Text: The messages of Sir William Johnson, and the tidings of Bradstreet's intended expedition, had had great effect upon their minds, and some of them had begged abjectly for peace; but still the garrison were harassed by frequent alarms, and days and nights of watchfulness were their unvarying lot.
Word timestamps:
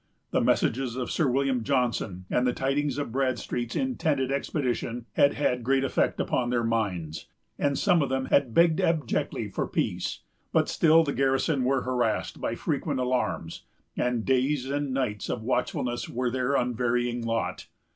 The 0.31 0.41
messages 0.41 0.95
of 0.95 1.11
Sir 1.11 1.27
William 1.27 1.63
Johnson, 1.63 2.25
and 2.31 2.47
the 2.47 2.53
tidings 2.53 2.97
of 2.97 3.11
Bradstreet's 3.11 3.75
intended 3.75 4.31
expedition, 4.31 5.05
had 5.13 5.35
had 5.35 5.63
great 5.63 5.83
effect 5.83 6.19
upon 6.19 6.49
their 6.49 6.63
minds, 6.63 7.27
and 7.59 7.77
some 7.77 8.01
of 8.01 8.09
them 8.09 8.25
had 8.25 8.51
begged 8.51 8.81
abjectly 8.81 9.47
for 9.47 9.67
peace; 9.67 10.21
but 10.51 10.67
still 10.69 11.03
the 11.03 11.13
garrison 11.13 11.63
were 11.63 11.83
harassed 11.83 12.41
by 12.41 12.55
frequent 12.55 12.99
alarms, 12.99 13.65
and 13.95 14.25
days 14.25 14.67
and 14.67 14.91
nights 14.91 15.29
of 15.29 15.43
watchfulness 15.43 16.09
were 16.09 16.31
their 16.31 16.55
unvarying 16.55 17.23
lot. 17.23 17.67